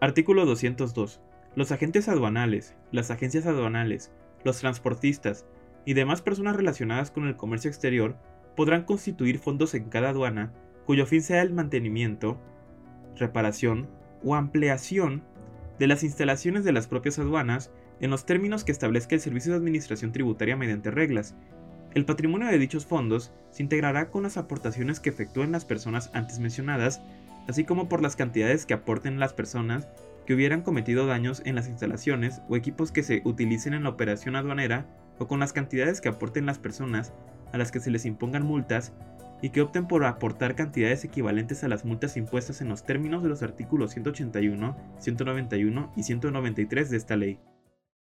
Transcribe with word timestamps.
Artículo 0.00 0.44
202. 0.44 1.20
Los 1.54 1.72
agentes 1.72 2.08
aduanales, 2.08 2.74
las 2.92 3.10
agencias 3.10 3.46
aduanales, 3.46 4.12
los 4.44 4.58
transportistas 4.58 5.46
y 5.86 5.94
demás 5.94 6.20
personas 6.20 6.56
relacionadas 6.56 7.10
con 7.10 7.26
el 7.26 7.36
comercio 7.36 7.70
exterior 7.70 8.16
podrán 8.54 8.84
constituir 8.84 9.38
fondos 9.38 9.72
en 9.72 9.84
cada 9.84 10.10
aduana 10.10 10.52
cuyo 10.84 11.06
fin 11.06 11.22
sea 11.22 11.40
el 11.40 11.54
mantenimiento, 11.54 12.38
reparación 13.16 13.88
o 14.22 14.34
ampliación 14.34 15.22
de 15.78 15.86
las 15.86 16.02
instalaciones 16.02 16.64
de 16.64 16.72
las 16.72 16.86
propias 16.86 17.18
aduanas 17.18 17.70
en 18.00 18.10
los 18.10 18.26
términos 18.26 18.64
que 18.64 18.72
establezca 18.72 19.14
el 19.14 19.22
Servicio 19.22 19.52
de 19.52 19.58
Administración 19.58 20.12
Tributaria 20.12 20.56
mediante 20.56 20.90
reglas. 20.90 21.34
El 21.94 22.04
patrimonio 22.04 22.48
de 22.48 22.58
dichos 22.58 22.84
fondos 22.84 23.32
se 23.50 23.62
integrará 23.62 24.10
con 24.10 24.24
las 24.24 24.36
aportaciones 24.36 25.00
que 25.00 25.08
efectúen 25.08 25.52
las 25.52 25.64
personas 25.64 26.10
antes 26.12 26.38
mencionadas 26.40 27.00
así 27.48 27.64
como 27.64 27.88
por 27.88 28.02
las 28.02 28.14
cantidades 28.14 28.66
que 28.66 28.74
aporten 28.74 29.18
las 29.18 29.32
personas 29.32 29.88
que 30.26 30.34
hubieran 30.34 30.60
cometido 30.62 31.06
daños 31.06 31.42
en 31.46 31.54
las 31.54 31.68
instalaciones 31.68 32.42
o 32.48 32.56
equipos 32.56 32.92
que 32.92 33.02
se 33.02 33.22
utilicen 33.24 33.74
en 33.74 33.84
la 33.84 33.88
operación 33.88 34.36
aduanera 34.36 34.86
o 35.18 35.26
con 35.26 35.40
las 35.40 35.52
cantidades 35.52 36.00
que 36.00 36.10
aporten 36.10 36.46
las 36.46 36.58
personas 36.58 37.12
a 37.52 37.58
las 37.58 37.72
que 37.72 37.80
se 37.80 37.90
les 37.90 38.04
impongan 38.04 38.44
multas 38.44 38.92
y 39.40 39.50
que 39.50 39.62
opten 39.62 39.86
por 39.86 40.04
aportar 40.04 40.54
cantidades 40.54 41.04
equivalentes 41.04 41.64
a 41.64 41.68
las 41.68 41.84
multas 41.84 42.16
impuestas 42.16 42.60
en 42.60 42.68
los 42.68 42.84
términos 42.84 43.22
de 43.22 43.30
los 43.30 43.42
artículos 43.42 43.92
181, 43.92 44.76
191 44.98 45.92
y 45.96 46.02
193 46.02 46.90
de 46.90 46.96
esta 46.96 47.16
ley. 47.16 47.40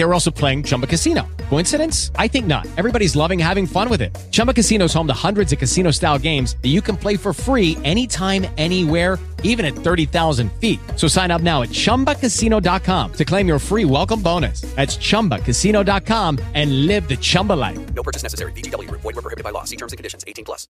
They 0.00 0.06
were 0.06 0.14
also 0.14 0.30
playing 0.30 0.62
Chumba 0.62 0.86
Casino. 0.86 1.28
Coincidence? 1.50 2.10
I 2.16 2.26
think 2.26 2.46
not. 2.46 2.66
Everybody's 2.78 3.14
loving 3.14 3.38
having 3.38 3.66
fun 3.66 3.90
with 3.90 4.00
it. 4.00 4.16
Chumba 4.30 4.54
Casino 4.54 4.86
is 4.86 4.94
home 4.94 5.06
to 5.08 5.12
hundreds 5.12 5.52
of 5.52 5.58
casino 5.58 5.90
style 5.90 6.18
games 6.18 6.56
that 6.62 6.70
you 6.70 6.80
can 6.80 6.96
play 6.96 7.18
for 7.18 7.34
free 7.34 7.76
anytime, 7.84 8.46
anywhere, 8.56 9.18
even 9.42 9.66
at 9.66 9.74
30,000 9.74 10.50
feet. 10.52 10.80
So 10.96 11.06
sign 11.06 11.30
up 11.30 11.42
now 11.42 11.60
at 11.60 11.68
chumbacasino.com 11.68 13.12
to 13.12 13.24
claim 13.26 13.46
your 13.46 13.58
free 13.58 13.84
welcome 13.84 14.22
bonus. 14.22 14.62
That's 14.74 14.96
chumbacasino.com 14.96 16.38
and 16.54 16.86
live 16.86 17.06
the 17.06 17.18
Chumba 17.18 17.52
life. 17.52 17.78
No 17.92 18.02
purchase 18.02 18.22
necessary. 18.22 18.52
VGW, 18.52 18.90
void, 19.02 19.12
prohibited 19.12 19.44
by 19.44 19.50
law. 19.50 19.64
See 19.64 19.76
terms 19.76 19.92
and 19.92 19.98
conditions 19.98 20.24
18 20.26 20.46
plus. 20.46 20.66